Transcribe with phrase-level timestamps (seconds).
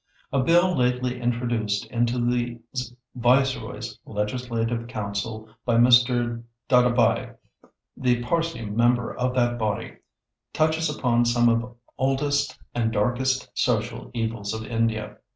[0.33, 2.59] ]"A bill lately introduced into the
[3.13, 6.41] viceroy's legislative council by Mr.
[6.67, 7.35] Dadabhai,
[7.95, 9.97] the Parsee member of that body,
[10.53, 15.17] touches upon some of oldest and darkest social evils of India.